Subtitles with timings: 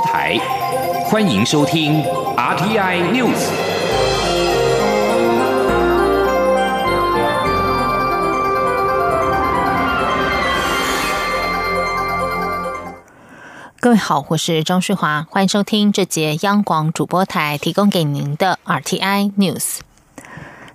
[0.00, 0.36] 台，
[1.04, 2.02] 欢迎收听
[2.36, 3.48] RTI News。
[13.78, 19.78] 各位好，我是张世华，欢迎收听这节央广主播台提供给您的 RTI News。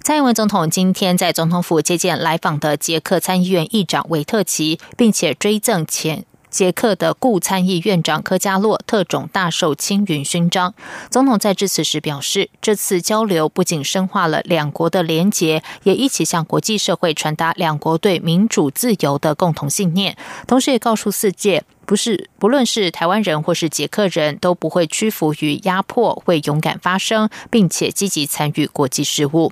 [0.01, 6.23] 蔡英文总统今天在总统府接见来访的捷克参议院议长维特奇，并且追赠前。
[6.49, 10.73] 捷克的顾参议院长科加洛特种大受青云勋章。
[11.09, 21.63] 总统在致辞时表示，这次交流不仅深化了两国的连结，也一起向国际社会传达两国对民主自由的共同信念，同时也告诉世界。
[21.89, 29.51] 不是，不论是台湾人或是捷克人都不会屈服于压迫，会勇敢发声，并且积极参与国际事务。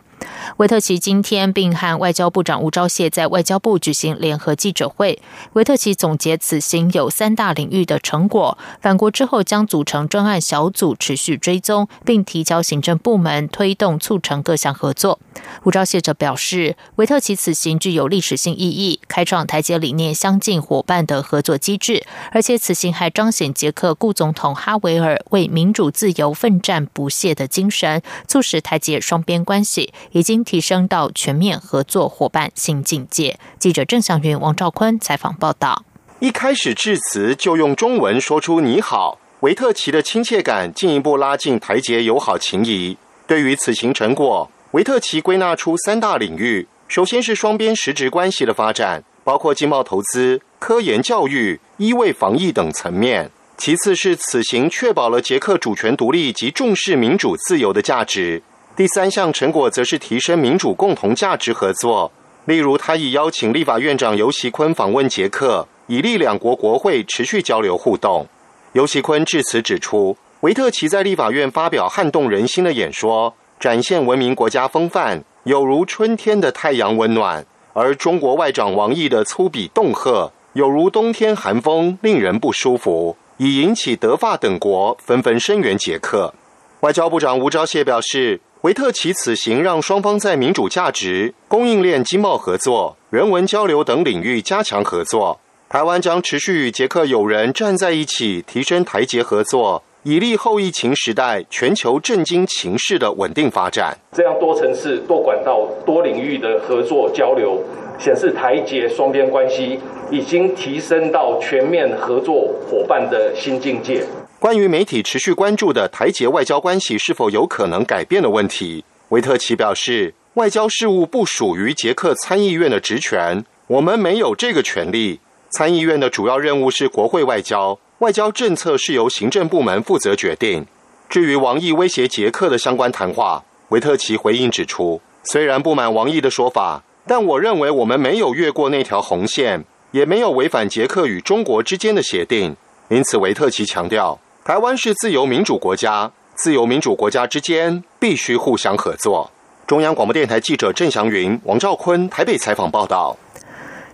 [0.58, 5.20] 维特奇今天并和外交部长吴钊燮在外交部举行联合记者会。
[5.54, 15.20] 维特奇总结此行有三大领域的成果，返国之后将组成专案小组持续追踪，并提交行政部门推动促成各项合作。
[15.64, 22.04] 吴钊燮则表示，维特奇此行具有历史性意义，开创台捷理念相近伙伴的合作机制。
[22.32, 33.40] 而且此行还彰显捷克顾总统哈维尔为民主自由奋战不懈的精神，促使台捷双边关系已经提升到全面合作伙伴新境界。
[33.60, 35.84] 记者郑祥云、王兆坤采访报道。
[36.20, 42.98] 一开始致辞就用中文说出“你好”，维特奇的亲切感进一步拉近台捷友好情谊。
[43.28, 50.42] 对于此行成果，维特奇归纳出三大领域：首先是双边实质关系的发展，包括经贸投资。
[50.60, 53.32] 科研教育、医卫防疫等层面。
[53.58, 58.42] 其次是此行确保了捷克主权独立及重视民主自由的价值。
[58.76, 62.12] 第三项成果则是提升民主共同价值合作。
[62.46, 68.28] 例如，他已邀请立法院长尤锡坤访问捷克，以利两国国会持续交流互动。
[68.74, 80.32] 尤锡坤致辞指出，维特奇在立法院发表撼动人心的演说，展现文明国家风范，有如春天的太阳温暖；而中国外长王毅的粗鄙恫吓。
[80.54, 86.34] 有如冬天寒风，令人不舒服，已引起德法等国纷纷声援捷克。
[86.80, 95.40] 外交部长吴钊燮表示，维特奇此行让双方在民主价值、供应链、经贸合作、人文交流等领域加强合作。
[95.70, 99.84] 台湾将持续与捷克友人站在一起，提升台捷合作。
[100.04, 103.98] 以利后疫情时代全球震惊情势的稳定发展。
[104.14, 107.62] 这样多层次、多管道、多领域的合作交流，
[108.00, 109.78] 显示台捷双边关系
[110.10, 114.06] 已经提升到全面合作伙伴的新境界。
[114.40, 125.20] 关于媒体持续关注的台捷外交关系是否有可能改变的问题，维特奇表示，外交事务不属于捷克参议院的职权，我们没有这个权利。
[125.50, 127.80] 参议院的主要任务是国会外交。
[128.00, 130.68] 外交政策是由行政部门负责决定。
[131.10, 142.56] 至于王毅威胁捷克的相关谈话，维特奇回应指出，虽然不满王毅的说法，但我认为我们没有越过那条红线，也没有违反捷克与中国之间的协定。
[142.90, 149.30] 因此，维特奇强调，台湾是自由民主国家，自由民主国家之间必须互相合作。
[149.66, 153.18] 中央广播电台记者郑祥云、王兆坤台北采访报道。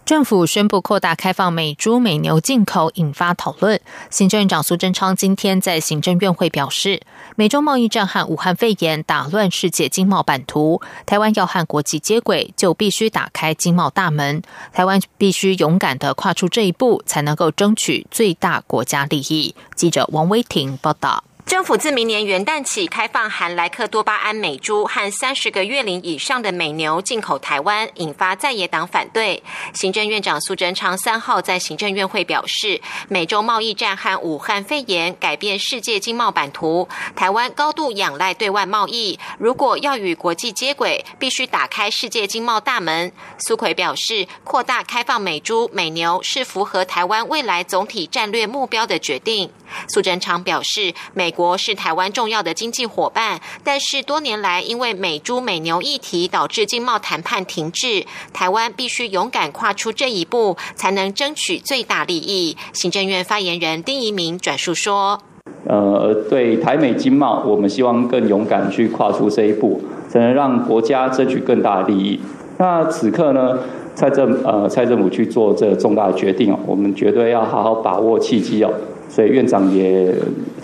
[0.06, 3.80] 政府宣布扩大开放美猪美牛进口，引发讨论。
[4.09, 7.02] 行政院长苏贞昌今天在行政院会表示，
[7.38, 14.41] 美洲贸易战和武汉肺炎打乱世界经贸版图，台湾要和国际接轨，就必须打开经贸大门。
[14.74, 19.56] 台湾必须勇敢的跨出这一步，才能够争取最大国家利益。
[19.74, 21.24] 记者王威婷报道。
[21.63, 29.44] 府自明年元旦起开放含莱克多巴胺美猪和三十个月龄以上的美牛进口台湾，引发在野党反对。
[29.73, 43.12] 行政院长苏贞昌三号在行政院会表示，美洲贸易战和武汉肺炎改变世界经贸版图，台湾高度仰赖对外贸易，如果要与国际接轨，必须打开世界经贸大门。
[43.38, 49.52] 苏奎表示，扩大开放美猪美牛是符合台湾未来总体战略目标的决定。
[49.88, 62.55] 苏贞昌表示，美国是台湾重要的经济伙伴，但是多年来因为美猪美牛议题导致经贸谈判停滞，台湾必须勇敢跨出这一步，才能争取最大利益。
[62.73, 65.20] 行政院发言人丁仪明转述说
[65.67, 72.20] ：“呃，对台美经贸，我们希望更勇敢去跨出这一步，才能让国家争取更大利益。
[72.58, 73.59] 那此刻呢，
[73.96, 78.72] 蔡政呃蔡政府去做这重大决定哦，我们绝对要好好把握契机哦。”
[79.13, 80.11] 所以院长也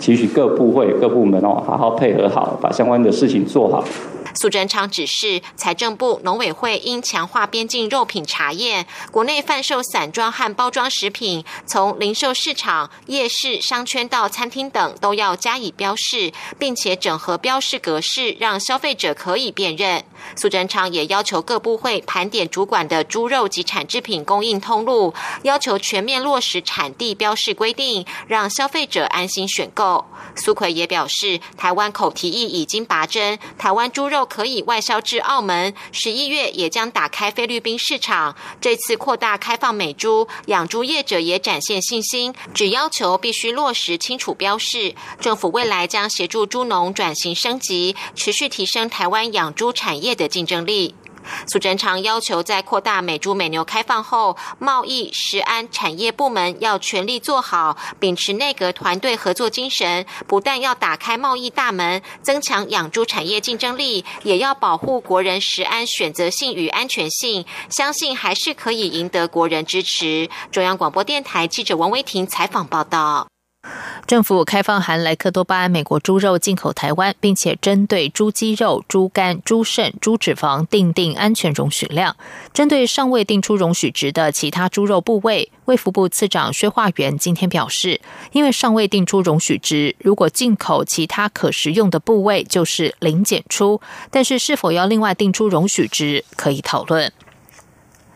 [0.00, 3.84] 期许各部会、各部门哦，好好配合好，把相关的事情做好。
[4.34, 20.04] 苏贞昌指示财政部、农委会应强化边境肉品查验，国内贩售散装和包装食品，从零售市场、夜市、商圈到餐厅等，都要加以标示，并且整合标示格式，让消费者可以辨认。
[20.36, 30.04] 苏贞昌也要求各部会盘点主管的猪肉及产制品供应通路，要求全面落实产地标示规定，让消费者安心选购。
[30.36, 38.36] 苏奎也表示，台湾口蹄疫已经拔针，台湾猪肉可以外销至澳门，十一月也将打开菲律宾市场。
[38.60, 44.94] 这次扩大开放美猪，养猪业者也展现信心，只要求必须落实清楚标示。
[45.20, 50.94] 政府未来将协助猪农转型升级，持续提升台湾养猪产业的竞争力。
[51.46, 70.28] 苏贞昌要求，在扩大美猪美牛开放后，贸易、食安、产业部门要全力做好，秉持内阁团队合作精神，不但要打开贸易大门，增强养猪产业竞争力，也要保护国人食安选择性与安全性，相信还是可以赢得国人支持。
[70.50, 73.28] 中央广播电台记者王威婷采访报道。
[74.06, 82.16] 政府开放含莱克多巴胺美国猪肉进口台湾，并且针对猪肌肉、猪肝、猪肾、猪脂肪定定安全容许量。
[82.52, 88.00] 针对尚未定出容许值的其他猪肉部位，卫福部次长薛化元今天表示，
[88.32, 93.80] 因为尚未定出容许值，如果进口其他可食用的部位，就是零检出。
[94.10, 97.12] 但是是否要另外定出容许值，可以讨论。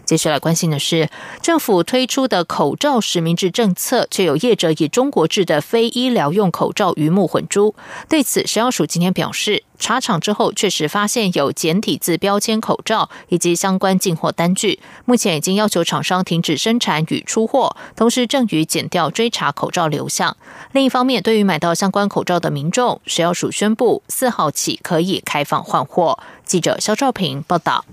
[0.04, 1.08] 接下来关心的是，
[1.40, 7.74] 政府推出的口罩实名制政策，却有业者以中国制的非医疗用口罩鱼目混珠。
[8.08, 20.36] 对此，食药署今天表示，查厂之后确实发现有简体字标签口罩以及相关进货单据，目前已经要求厂商停止生产与出货，同时正与检调追查口罩流向。
[20.72, 26.18] 另一方面，对于买到相关口罩的民众，食药署宣布四号起可以开放换货。
[26.44, 27.84] 记者肖兆平报道。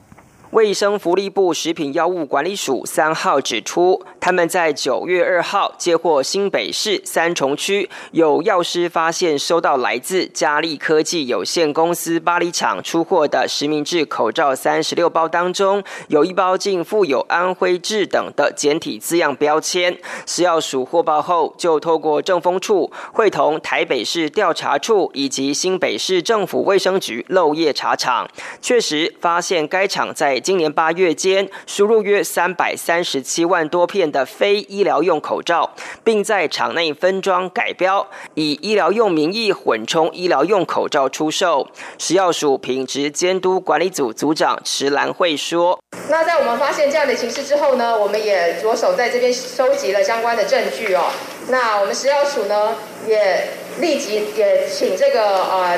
[0.52, 19.98] 卫生福利部食品药物管理署三号指出，他们在九月二号接获新北市三重区有药师发现收到来自嘉利科技有限公司巴黎厂出货的实名制口罩三十六包当中，有一包竟附有安徽制等的简体字样标签。
[20.26, 28.28] 食药署获报后，就透过政风处会同台北市调查处以及新北市政府卫生局漏夜查厂，
[28.62, 35.74] 确实发现该厂在今年八月间，输入约三百三十七万多片的非医疗用口罩，
[36.04, 41.68] 并在场内分装改标，以医疗用名义混充医疗用口罩出售。
[42.00, 45.80] 食药署品质监督管理组组长池兰慧说
[46.10, 51.12] ：“那在我们发现这样的形势之后呢，我们也着手在这边收集了相关的证据哦。
[51.50, 52.76] 那我们食药署呢，
[53.08, 53.48] 也
[53.80, 55.78] 立即也请这个呃。”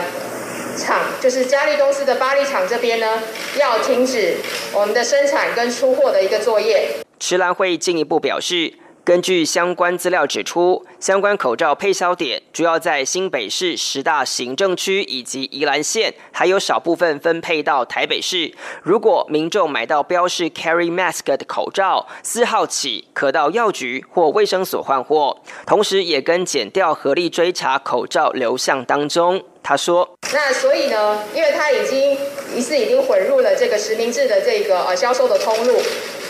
[0.77, 3.21] 厂就是嘉利公司的巴黎厂这边呢，
[3.59, 4.35] 要停止
[4.73, 6.89] 我们的生产跟出货的一个作业。
[7.19, 8.73] 池兰会进一步表示。
[9.05, 18.53] 根据相关资料指出，相关口罩配销点主要在新北市十大行政区以及宜兰县，还有少部分分配到台北市。
[18.81, 29.43] 如果民众买到标示 “carry mask” 的口罩，四号起可到药局或卫生所换货，同时也跟检调合力追查口罩流向当中。
[29.61, 32.17] 他说：“那所以呢，因为他已经
[32.55, 35.77] 疑似已经混入了这个实名制的这个呃销售的通路，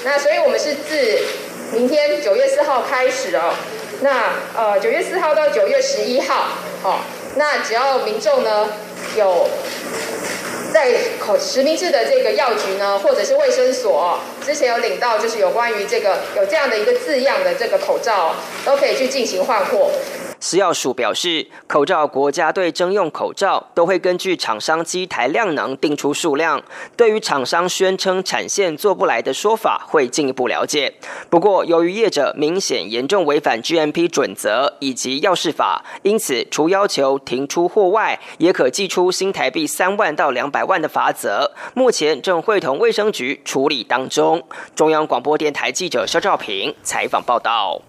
[0.03, 1.21] 那所以我们是自。”
[1.83, 3.53] 明天九月四号开始哦，
[3.99, 6.47] 那呃九月四号到九月十一号，
[6.81, 6.99] 哦，
[7.35, 8.69] 那只要民众呢
[9.17, 9.49] 有
[10.73, 19.91] 在口实名制的这个药局呢，或者是卫生所，之前有领到就是有关于这个有这样的一个字样的这个口罩，都可以去进行换货。
[20.45, 26.61] 食药署表示，口罩国家队征用口罩都会根据厂商机台量能定出数量。
[26.97, 30.95] 对于厂商宣称产线做不来的说法，会进一步了解。
[31.29, 41.53] 不过，由于业者明显严重违反 GMP 准则以及药事法，因此除要求停出货外，也可寄出新台币三万到两百万的罚则。
[41.73, 44.43] 目前正会同卫生局处理当中。
[44.75, 47.81] 中央广播电台记者肖兆平采访报道。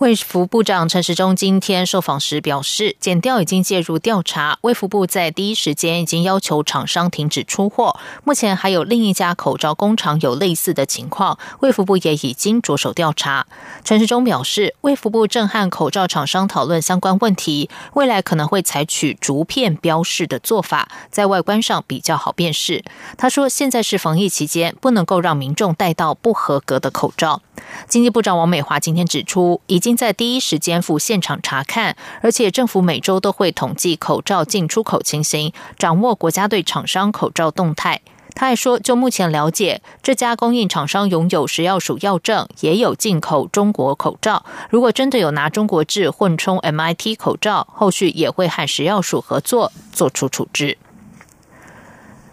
[0.00, 8.00] 卫福部长陈时中今天受访时表示，检调已经介入调查，卫福部在第一时间已经要求厂商停止出货。
[8.24, 13.46] 目前还有另一家口罩工厂有类似的情况，卫福部也已经着手调查。
[13.84, 22.82] 陈时中表示，卫福部正和口罩厂商讨论相关问题，未来可能会采取逐片标示的做法，在外观上比较好辨识。
[23.18, 27.42] 他说，现在是防疫期间，不能够让民众戴到不合格的口罩。
[27.86, 29.89] 经济部长王美华今天指出，已经。
[29.90, 38.00] 经在第一时间赴现场查看，而且政府每周都会统计口罩进出口情形，掌握国家队厂商口罩动态。
[38.36, 44.44] 他还说，就目前了解，这家供应厂商拥有食药署药证，也有进口中国口罩。
[44.70, 50.78] 如果真的有拿中国制混充 MIT 口罩，后续也会和食药署合作做出处置。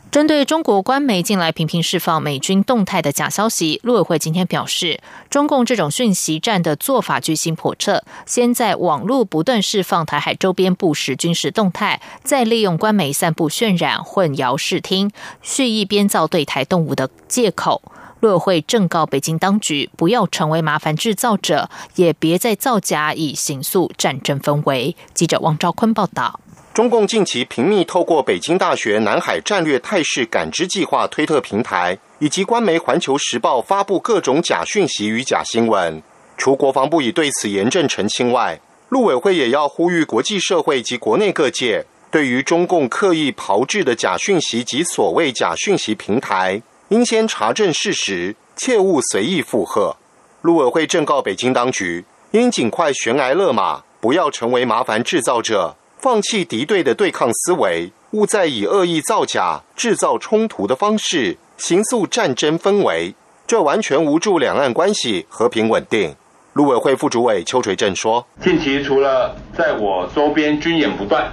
[0.10, 5.00] 针对中国官媒近来频频释放美军动态的假消息，陆委会今天表示，
[5.30, 15.12] 中共这种讯息战的做法居心叵测，先在网络不断释放台海周边不实军事动态，再利用官媒散布渲染、混淆视听、
[15.42, 17.82] 蓄意编造对台动武的借口。
[18.22, 24.96] 陆委会正告北京当局，不要成为麻烦制造者，也别再造假以形塑战争氛围。
[25.14, 26.40] 记者王兆坤报道。
[26.77, 36.00] 中共近期频密透过北京大学南海战略态势感知计划推特平台，以及官媒《环球时报》发布各种假讯息与假新闻。
[36.38, 49.98] 除国防部已对此严正澄清外，陆委会也要呼吁国际社会及国内各界，对于中共刻意炮制的假讯息及所谓假讯息平台，应先查证事实，切勿随意附和。
[50.43, 55.75] 陆委会正告北京当局，应尽快悬崖勒马，不要成为麻烦制造者。
[56.00, 63.16] 放弃敌对的对抗思维，勿再以恶意造假、制造冲突的方式，形塑战争氛围，
[63.48, 66.16] 这完全无助两岸关系和平稳定。
[66.54, 71.32] 陆委会副主委邱垂正说：“近期除了在我周边军演不断，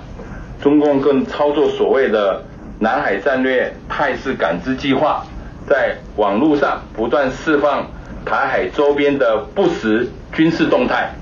[0.62, 2.42] 中共更操作所谓的
[2.78, 5.24] 南海战略态势感知计划，
[5.68, 7.86] 在网络上不断释放
[8.24, 11.14] 台海周边的不实军事动态，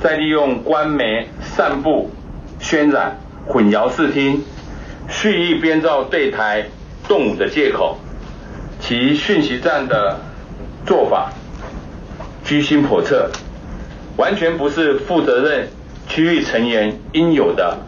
[0.00, 2.08] 再利用官媒散布。”
[2.62, 4.44] 渲染、混淆视听、
[5.08, 6.66] 蓄意编造对台
[7.08, 7.98] 动武的借口，
[8.80, 10.20] 其讯息战的
[10.86, 11.32] 做法
[12.44, 13.30] 居心叵测，
[14.16, 15.68] 完全不是负责任
[16.08, 17.78] 区域成员应有的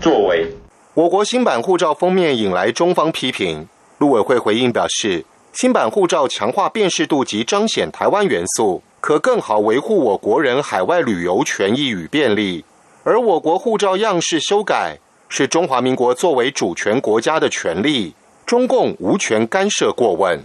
[0.00, 0.46] 作为。
[0.94, 3.66] 我国新版护照封面引来中方批评，
[3.98, 12.64] 陆委会回应表示，新版护照强化辨识度及彰显台湾元素，可更好维护我国人海外旅游权益与便利。
[13.10, 14.96] 而我国护照样式修改
[15.28, 18.14] 是中华民国作为主权国家的权利，
[18.46, 20.40] 中共无权干涉过问。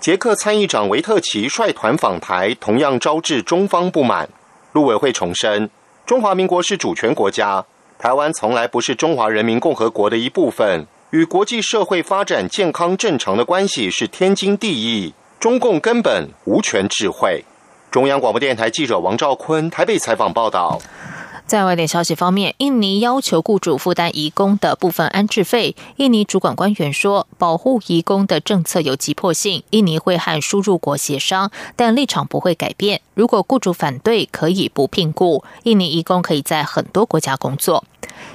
[0.00, 4.26] 捷克参议长维特奇率团访台，同样招致中方不满。
[4.72, 5.68] 陆委会重申，
[6.06, 7.62] 中华民国是主权国家，
[7.98, 17.44] 台湾从来不是中华人民共和国的一部分，与国际社会发展健康正常的关系是天经地义，中共根本无权智慧。
[17.90, 20.78] 中央广播电台记者王兆坤台北采访报道。
[21.48, 25.74] 在外电消息方面，印尼要求雇主负担移工的部分安置费。
[25.96, 33.00] 印尼主管官员说，保护移工的政策有急迫性，印尼会和输入国协商，但立场不会改变。
[33.14, 37.82] 如果雇主反对，可以不聘雇印尼移工，可以在很多国家工作。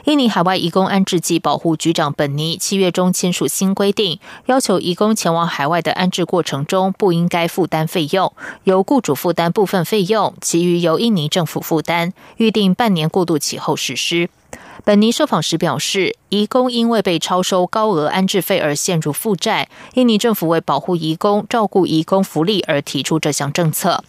[0.06, 8.34] 印尼海外移工安置及保护局长本尼七月中签署新规定，要求移工前往海外的安置过程中不应该负担费用，
[8.66, 14.30] 由雇主负担部分费用，其余由印尼政府负担，预定半年过渡期后实施。
[14.84, 24.04] 本尼受访时表示，移工因为被超收高额安置费而陷入负债，印尼政府为保护移工、照顾移工福利而提出这项政策。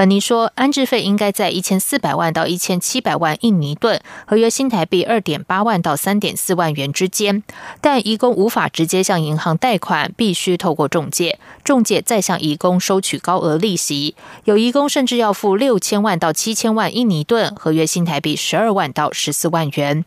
[0.00, 7.42] 本尼说，安置费应该在一千四百万到一千七百万印尼盾，合约新台币二点八万到三点四万元之间。
[7.82, 14.14] 但移工无法直接向银行贷款，必须透过中介，中介再向移工收取高额利息。
[14.44, 20.06] 有移工甚至要付六千万到七千万印尼盾，合约新台币十二万到十四万元。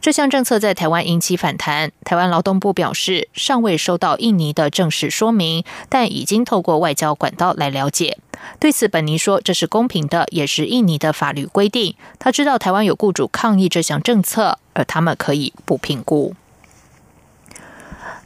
[0.00, 1.92] 这项政策在台湾引起反弹。
[2.02, 8.16] 台湾劳动部表示，尚未收到印尼的正式说明，但已经透过外交管道来了解。
[8.58, 11.94] 对此，本尼说：“这是公平的，也是印尼的法律规定。
[12.18, 16.34] 他知道台湾有雇主抗议这项政策，而他们可以不评估。”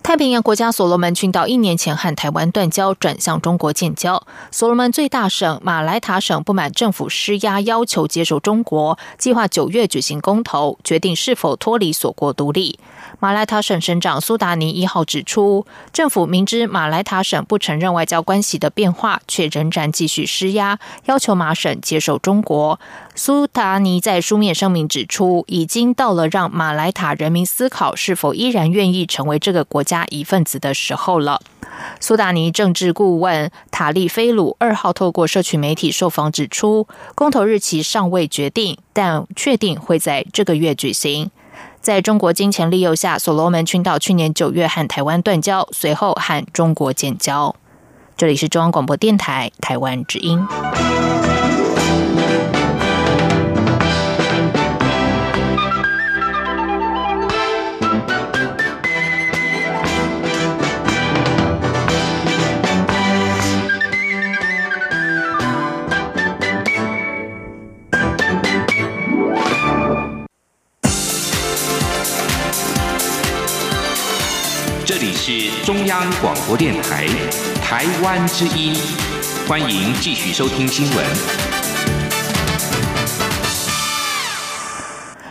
[0.01, 4.27] 太平洋国家所罗门群岛一年前和台湾断交，转向中国建交。
[4.51, 12.79] 所罗门最大省马来塔省不满政府施压，要求接受中国，计划九月举行公投，决定是否脱离锁国独立。
[13.21, 22.79] 马来塔省省长苏达尼一号指出，政府明知马来塔省不承认外交关系的变化，却仍然继续施压，要求马省接受中国。
[23.15, 31.41] 苏达尼在书面声明指出，已经到了让马来塔人民思考是否依然愿意成为这个国家一份子的时候了。
[32.00, 41.31] 苏达尼政治顾问塔利菲鲁二号透过社群媒体受访指出，公投日期尚未决定，但确定会在这个月举行。
[41.88, 47.57] 在中国金钱利诱下，所罗门群岛去年九月和台湾断交，随后和中国建交。
[48.14, 50.38] 这里是中央广播电台台湾之音。
[75.30, 77.06] 是中央广播电台
[77.56, 78.75] 台湾之音，
[79.47, 81.06] 欢迎继续收听新闻。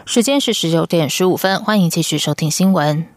[0.05, 3.07] 时间是十九点十五分，欢迎继续收听新闻。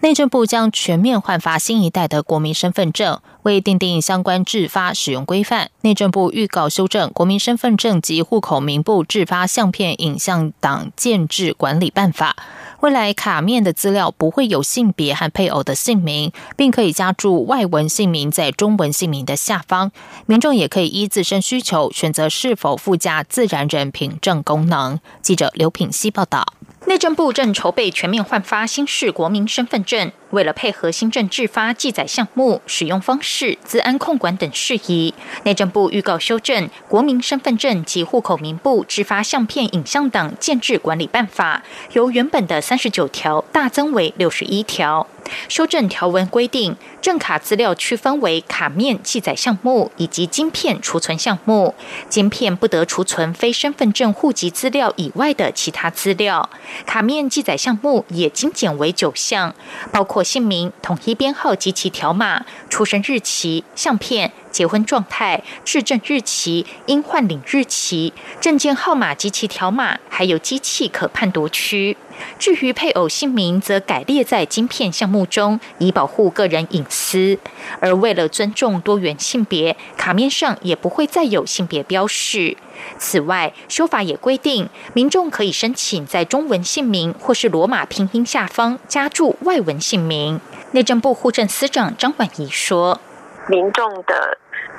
[0.00, 12.34] 内政部将全面换发新一代的国民身份证，为订定相关制发使用规范，内政部预告修正《国民身份证及户口名簿制发相片影像档建制管理办法》。
[12.80, 19.90] 未来卡面的资料不会有性别和配偶的姓名，并可以加注外文姓名在中文姓名的下方。
[20.26, 25.00] 民众也可以依自身需求选择是否附加自然人凭证功能。
[25.22, 26.44] 记者刘品希报道。
[26.86, 35.14] 内政部正筹备全面换发新式国民身份证，为了配合新政制发记载项目、使用方式、资安控管等事宜，
[35.44, 41.62] 内政部预告修正《国民身份证及户口名簿制发相片影像等建制管理办法》，
[41.94, 45.06] 由原本的三十九条大增为六十一条。
[45.48, 51.74] 修正条文规定，证卡资料区分为卡面记载项目以及晶片储存项目。
[52.08, 56.48] 晶片不得储存非身份证户籍资料以外的其他资料。
[56.86, 59.52] 卡面记载项目也精简为九项，
[59.90, 64.32] 包括姓名、统一编号及其条码、出生日期、相片。
[64.50, 71.96] 结婚状态、质证日期、应换领日期、证件号码及其条码，还有机器可判读区。
[72.38, 77.38] 至于配偶姓名，则改列在晶片项目中，以保护个人隐私。
[77.78, 82.56] 而为了尊重多元性别，卡面上也不会再有性别标示。
[82.98, 90.40] 此外，修法也规定，民众可以申请在中文姓名或是罗马拼音下方加注外文姓名。
[90.72, 93.00] 内政部户政司长张婉仪说
[93.48, 94.38] ：“民众的。”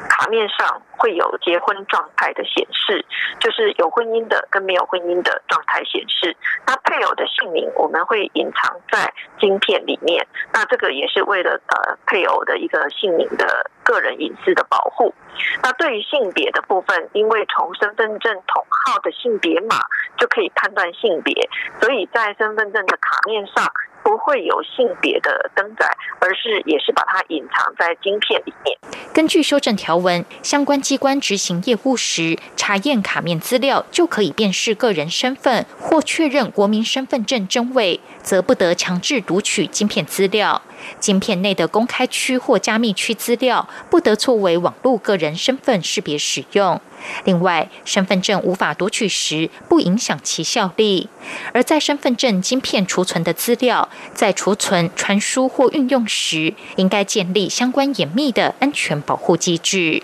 [0.09, 3.05] 卡面上会有结婚状态的显示，
[3.39, 6.35] 就是有婚姻的跟没有婚姻的状态显示。
[6.65, 15.13] 那配偶的姓名我们会隐藏在晶片里面，那这个也是为了呃配偶的一个姓名的个人隐私的保护。
[15.61, 19.77] 那对于性别的部分，因为从身份证统号的性别码
[20.17, 21.49] 就可以判断性别，
[21.81, 23.71] 所以在身份证的卡面上。
[24.07, 25.85] 不会有性别的登载，
[26.21, 28.77] 而是也是把它隐藏在晶片里面。
[29.13, 40.61] 根据修正条文，相关机关执行业务时，查验卡面资料就可以辨识个人身份或确认国民身份证真伪，则不得强制读取晶片资料。
[40.99, 46.81] 晶片内的公开区或加密区资料不得作为网络个人身份识别使用。
[47.23, 51.07] 另外，身份证无法读取时，不影响其效力；
[51.53, 60.03] 而在身份证晶片储存的资料，在储存、传输或运用时，应该建立相关严密的安全保护机制。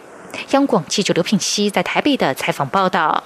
[0.52, 3.26] 央广记者刘品熙在台北的采访报道。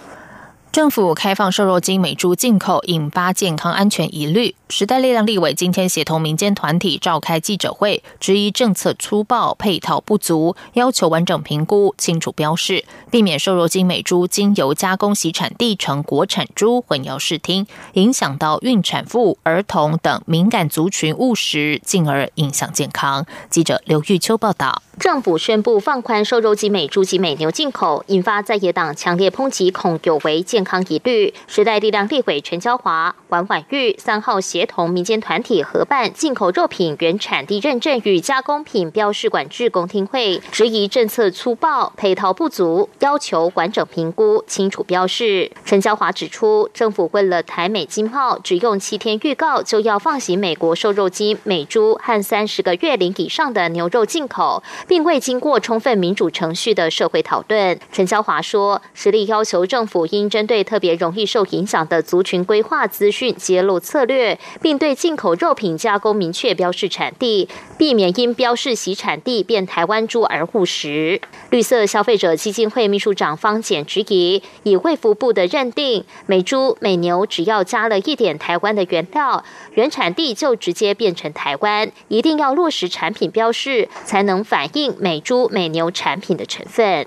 [0.69, 4.53] 政府开放瘦肉精美猪进口，引发健康安全疑虑。
[4.69, 23.25] 时代力量立委今天协同民间团体召开记者会，质疑政策粗暴、配套不足，要求完整评估、清楚标示，避免瘦肉精美猪经由加工洗产地成国产猪混淆视听，影响到孕产妇、儿童等敏感族群误食，进而影响健康。
[23.49, 24.82] 记者刘玉秋报道。
[24.99, 31.34] 政府宣布放宽瘦肉精美猪及美牛进口，引发在野党强烈抨击，恐有违健康疑虑。
[31.45, 45.52] 时代力量立委陈娇华、王婉玉三号协协同民间团体合办进口肉品原产地认证与加工品标示管制公听会，质疑政策粗暴、配套不足，要求完整评估、清楚标示。
[45.63, 54.63] 陈娇华指出，政府为了台美经贸，只用七天预告就要放行美国瘦肉精美猪和三十个月龄以上的牛肉进口。
[54.88, 71.21] 并未经过充分民主程序的社会讨论，陈娇华说，实力要求政府应针对特别容易受影响的族群规划资讯揭露策略，并对进口肉品加工明确标示产地，避免因标示其产地变台湾猪而误食。
[71.49, 84.95] 绿色消费者基金会秘书长方简质疑，以卫福部的认定，美猪美牛只要加了一点台湾的原料，原产地就直接变成台湾，一定要落实产品标示，才能反映。
[84.99, 87.05] 美猪美牛产品的成分，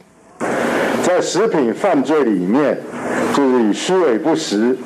[1.11, 2.79] 在食品犯罪里面，
[3.35, 4.77] 就是以虚伪不实，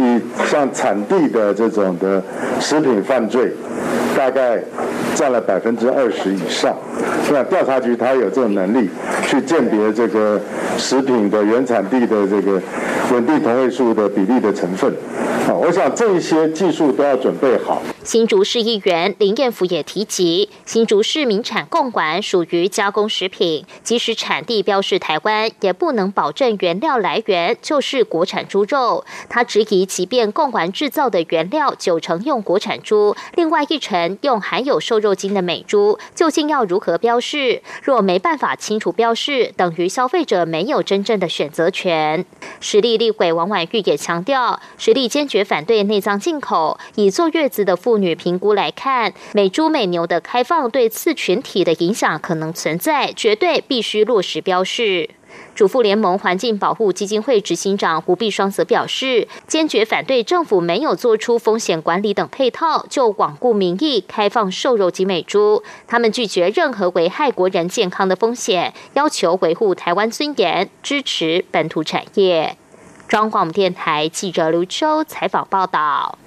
[0.00, 2.22] 以像产地的这种的
[2.58, 3.52] 食品犯罪，
[4.16, 4.58] 大概
[5.14, 6.74] 占了百分之二十以上。
[7.30, 8.88] 那调查局它有这种能力
[9.26, 10.40] 去鉴别这个
[10.78, 12.58] 食品的原产地的这个
[13.12, 14.92] 稳定同位素的比例的成分。
[15.48, 17.80] 啊，我想这些技术都要准备好。
[18.04, 29.04] 新竹市议员林彦福也提及，新竹市民产共管属于加工食品，即使产地标示台湾，也不能保证原料来源就是国产猪肉。
[29.28, 35.06] 他质疑，即便共管制造的原料九成用国产猪，另外一成用含有瘦肉。
[35.06, 37.62] 肉精的美猪，究竟要如何标示？
[37.80, 42.26] 若没办法清楚标示，等于消费者没有真正的选择权。
[42.58, 46.78] 实力立委王婉玉也强调，实力坚决反对内脏进口。
[46.94, 55.10] 以坐月子的妇女评估来看，美猪美牛的开放对次群体的影响可能存在，绝对必须落实标示。
[55.54, 65.62] 主妇联盟环境保护基金会执行长胡碧双则表示，坚决反对政府没有做出风险管理等配套，就罔顾民意开放瘦肉及美猪。
[65.86, 72.56] 他们拒绝任何危害国人健康的风险，要求维护台湾尊严，支持本土产业。
[73.08, 76.18] 中央广播电台记者刘秋采访报道。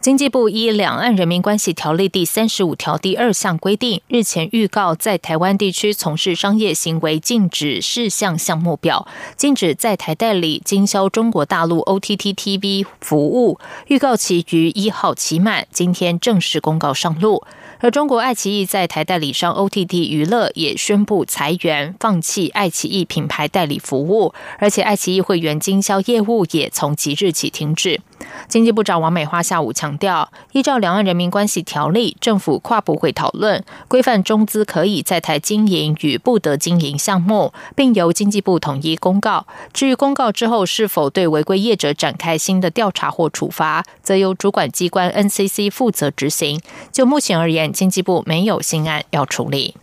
[0.00, 17.42] 经济部依《两岸人民关系条例》第三十五条第二项规定，日前预告在台湾地区从事商业行为禁止事项项目表，禁止在台代理经销中国大陆 OTT TV 服务，预告期于一号期满，今天正式公告上路。
[17.84, 28.00] 而中国爱奇艺在台代理商 OTT 娱乐也宣布裁员，放弃爱奇艺品牌代理服务，而且爱奇艺会员经销业务也从即日起停止。
[28.48, 39.46] 经济部长王美花下午强调，依照《两岸人民关系条例》，政府跨部会讨论规范中资可以在台经营与不得经营项目，并由经济部统一公告。
[39.72, 46.60] 至于公告之后是否对违规业者展开新的调查或处罚，则由主管机关 NCC 负责执行。
[46.92, 49.74] 就目前而言，经济部没有新案要处理。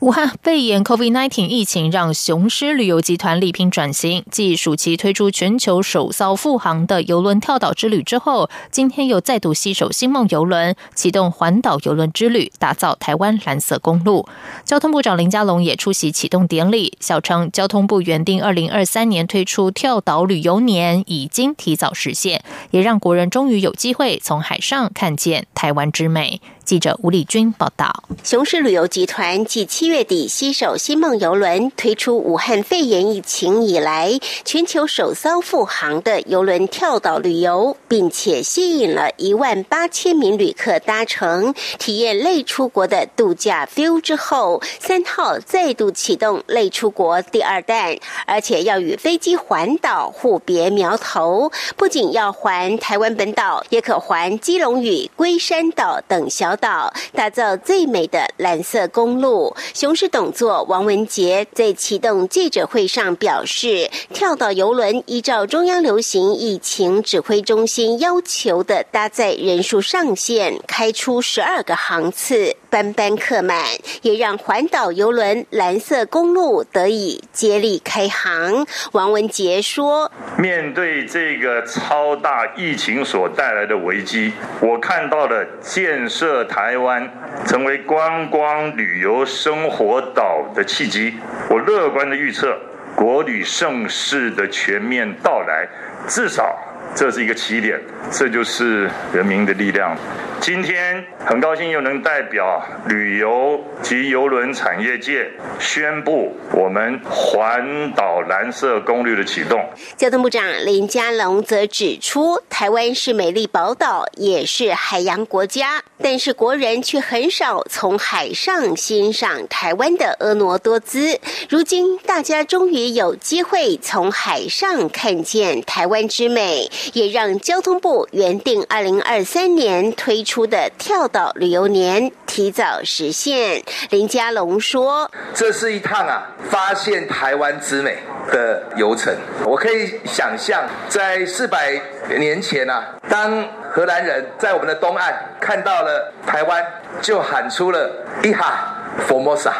[0.00, 14.26] 武汉肺炎 （COVID-19） 疫情让雄狮旅游集团力拼转型，继暑期推出全球首艘复航的游轮跳岛之旅之后，今天又再度携手星梦游轮启动环岛游轮之旅，打造台湾蓝色公路。
[14.64, 26.40] 交通部长林佳龙也出席启动典礼，笑称交通部原定二零二三年推出跳岛旅游年已经提早实现，也让国人终于有机会从海上看见台湾之美。
[26.70, 56.56] 记者吴丽君报道：雄狮旅游集团继七月底携手新梦游轮推出武汉肺炎疫情以来全球首艘复航的游轮跳岛旅游，并且吸引了一万八千名旅客搭乘，体验类出国的度假 feel 之后，三号再度启动类出国第二弹，而且要与飞机环岛互别苗头，不仅要环台湾本岛，也可环基隆屿、龟山岛等小。
[56.60, 59.56] 岛打造最美的蓝色公路。
[59.74, 73.58] 雄狮董座王文杰在启动记者会上表示，跳岛游轮依照中央流行疫情指挥中心要求的搭载人数上限，开出十二个航次，班班客满，
[74.02, 78.66] 也让环岛游轮蓝色公路得以接力开航。
[78.92, 87.08] 王文杰说：“面对这个超大疫情所带来的危机，我看到了建设。”台湾
[87.46, 91.14] 成为观光旅游生活岛的契机，
[91.48, 92.56] 我乐观的预测，
[92.94, 95.68] 国旅盛世的全面到来，
[96.06, 96.56] 至少
[96.94, 99.96] 这是一个起点，这就是人民的力量。
[100.40, 109.62] 今天很高兴又能代表旅游及邮轮产业界宣布我们环岛蓝色公路的启动。
[109.98, 121.20] 交通部长林佳龙则指出，台湾是美丽宝岛，也是海洋国家，但是国人却很少从海上欣赏台湾的婀娜多姿。
[121.50, 130.20] 如今大家终于有机会从海上看见台湾之美，也让交通部原定二零二三年推。
[130.30, 137.96] 出的跳岛旅游年提早实现，林家龙说：“这是一趟啊，发现台湾之美
[138.30, 139.12] 的游程。
[139.44, 141.80] 我可以想象，在四百
[142.16, 146.64] 年前啊，当荷兰人在我们的东岸看到了台湾，
[147.00, 147.90] 就喊出了
[148.22, 148.76] 一哈
[149.08, 149.54] 佛摩萨。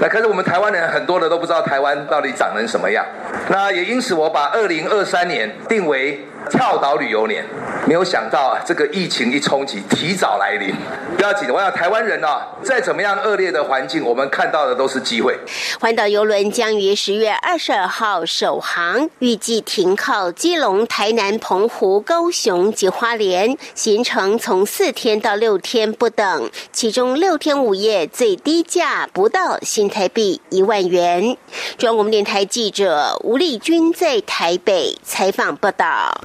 [0.00, 3.04] 那可是我们台湾人很多的都不知道台湾到底长成什么样。
[3.50, 7.44] 那也因此，我把二零二三年定为。”跳岛旅游年，
[7.86, 10.74] 没有想到这个疫情一冲击，提早来临。
[11.16, 15.38] 不要紧，我想台湾人啊，再怎么样恶劣的环境，我们看到的都是机会。
[15.80, 31.36] 环岛游轮将于十月二十二号首航，预计停靠基隆、台南、澎湖、高雄及花莲，行程从四天到六天不等，其中六天五夜最低价不到新台币一万元。
[31.78, 36.20] 中央广播电台记者吴丽君在台北采访报道。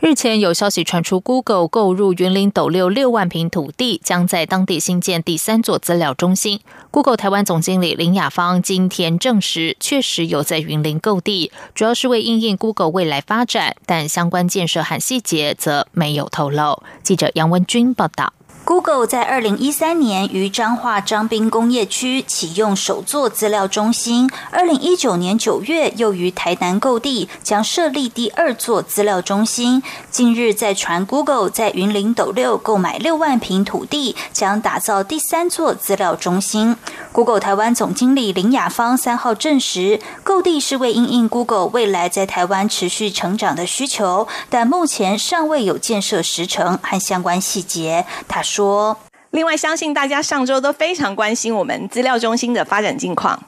[0.00, 6.60] 日前有消息传出，Google 购入云林斗六六万平土地，将在当地新建第三座资料中心。
[6.90, 16.82] Google 台湾总经理林雅芳今天证实，确实有在云林购地，主要是为应应 Google 未来发展，但相关建设和细节则没有透露。
[17.02, 18.32] 记者杨文君报道。
[18.64, 29.82] Google 在二零一三年于彰化彰滨工业区启用首座资料中心，二零一九年九月又于台南购地，将设立第二座资料中心。
[30.10, 36.76] 近日在传 Google 在云林斗六购买六万平土地，将打造第三座资料中心。
[37.10, 48.06] Google 台湾总经理林雅芳三号证实，购地是为应应 Google 未来在台湾持续成长的需求，但目前尚未有建设时程和相关细节。
[48.28, 48.96] 他说。
[49.30, 53.40] 另外相信大家上周都非常关心我们资料中心的发展近况，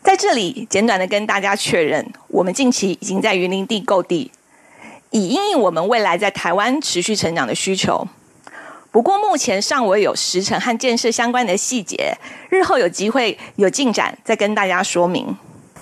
[0.00, 4.30] 在这里简短的跟大家确认，我们近期已经在云林地购地，
[5.10, 8.06] 以应应我们未来在台湾持续成长的需求。
[8.92, 12.16] 不过目前尚未有时程和建设相关的细节，
[12.48, 15.36] 日后有机会有进展再跟大家说明。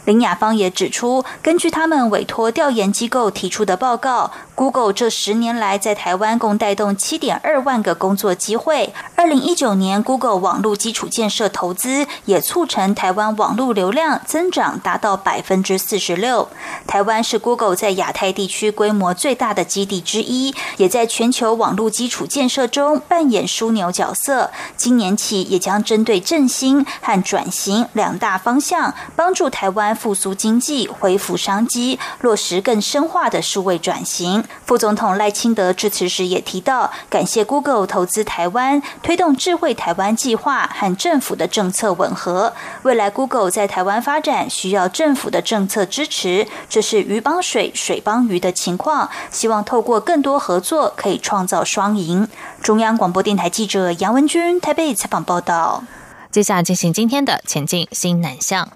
[0.06, 4.32] 林雅芳也指出，根据他们委托调研机构提出的报告。
[4.62, 8.94] Google 这十年来在台湾共带动七点二万个工作机会。
[9.16, 16.48] 二零一九年，Google 网络基础建设投资也促成台湾网络流量增长达到百分之四十六。
[16.86, 24.52] 台湾是 Google 在亚太地区规模最大的基地之一，也在全球网络基础建设中扮演枢纽角色。
[24.76, 34.44] 今年起，也将针对振兴和转型两大方向，帮助台湾复苏经济、恢复商机，落实更深化的数位转型。
[34.64, 42.52] 副总统赖清德致辞时也提到，感谢 Google 投资台湾，推动智慧台湾计划和政府的政策吻合。
[42.82, 49.10] 未来 Google 在台湾发展需要政府的政策支持，这是鱼帮水，水帮鱼的情况。
[49.30, 52.28] 希望透过更多合作，可以创造双赢。
[52.62, 55.84] 中央广播电台记者杨文君台北采访报道。
[56.30, 58.68] 接下来进行今天的前进新南向。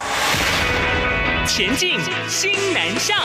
[1.46, 3.16] 前进新南向。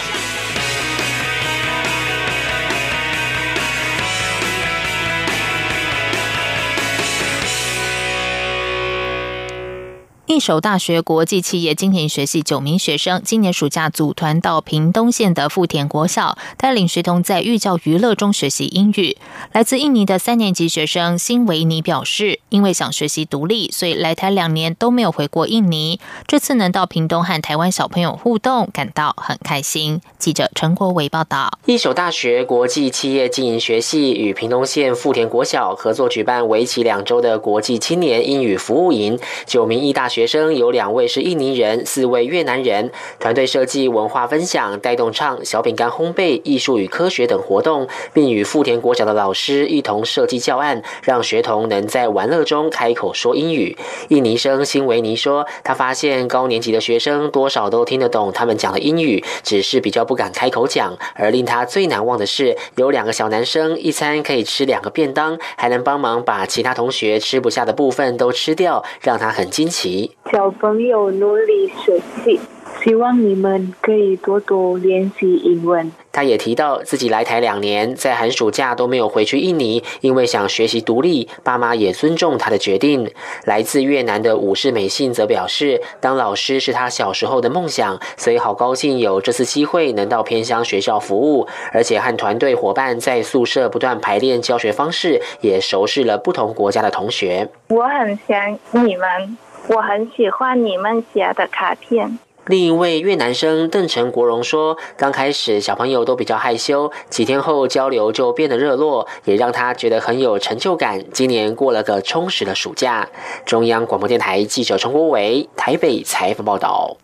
[10.32, 19.17] 一手大学国际企业经营学系九名学生，今年暑假组团到屏东县的富田国小，带领学童在寓教娱乐中学习英语。
[19.52, 26.00] 来自印尼的三年级学生辛维尼表示，因为想学习独立，所以来台两年都没有回过印尼。
[26.26, 30.00] 这次能到屏东和台湾小朋友互动，感到很开心。
[30.17, 31.52] 记者陈国伟报道。
[31.65, 40.20] 一手大学国际企业经营学系与屏东县富田国小合作举办为期两周的国际青年英语服务营，九名艺大学。
[40.21, 42.91] 学生有两位是印尼人，四位越南人。
[43.19, 53.75] 团队设计文化分享、带动唱、小饼干烘焙、艺术与科学等活动，并与富田国小的老师一同设计教案，让学童能在玩乐中开口说英语。
[54.10, 60.95] 印尼生辛维尼说：“他发现高年级的学生多少都听得懂他们讲的英语，只是比较不敢开口讲。
[61.15, 72.39] 而令他最难忘的是，有两个小男生一餐可以吃两个便当，还能帮忙把其他同学吃不下的部分都吃掉，让他很惊奇。”小朋友努力学习，
[72.82, 75.91] 希望你们可以多多练习英文。
[76.13, 83.12] 他也提到自己来台两年，在寒暑假都没有回去印尼，因为想学习独立，爸妈也尊重他的决定。
[83.44, 97.50] 来自越南的武士美信则表示，当老师是他小时候的梦想，所以好高兴有这次机会能到偏乡学校服务，而且和团队伙伴在宿舍不断排练教学方式，也熟识了不同国家的同学。
[97.67, 99.38] 我很想你们。
[99.67, 102.19] 我很喜欢你们写的卡片。
[102.47, 111.06] 另一位越南生邓成国荣说：“刚开始小朋友都比较害羞，几天后交流就变得热络，也让他觉得很有成就感。
[111.13, 113.08] 今年过了个充实的暑假。”
[113.45, 116.97] 中央广播电台记者陈国伟台北采访报道。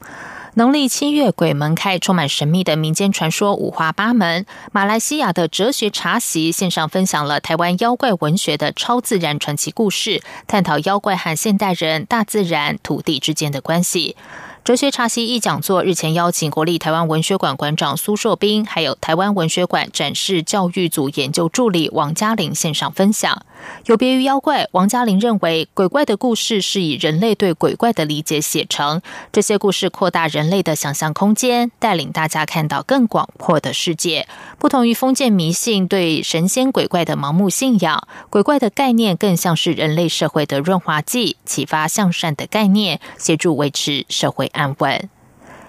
[0.58, 4.43] 农历七月鬼门开，充满神秘的民间传说五花八门。
[4.72, 14.15] 马来西亚的哲学茶席线上分享了台湾妖怪文学的超自然传奇故事，探讨妖怪和现代人、大自然、土地之间的关系。
[14.63, 23.43] 哲学茶席一讲座日前邀请国立台湾文学馆馆长苏硕斌，还有台湾文学馆展示教育组研究助理王嘉玲线上分享。
[23.86, 34.28] 有别于妖怪，王嘉玲认为鬼怪的故事是以人类对鬼怪的理解写成，这些故事扩大人类的想象空间，带领大家看到更广阔的世界。
[34.58, 44.48] 不同于封建迷信对神仙鬼怪的盲目信仰，鬼怪的概念更像是人类社会的润滑剂，启发向善的概念，协助维持社会。
[44.54, 45.10] 安稳。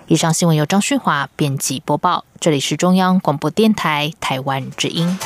[0.06, 5.18] 以上新闻由张旭华编辑播报，这里是中央广播电台台湾之音。